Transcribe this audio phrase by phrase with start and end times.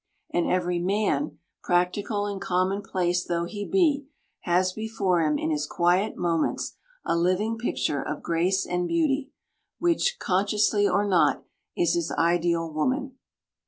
[0.33, 4.07] And every man, practical and commonplace though he be,
[4.39, 9.29] has before him in his quiet moments a living picture of grace and beauty,
[9.77, 11.43] which, consciously or not,
[11.77, 13.19] is his ideal woman.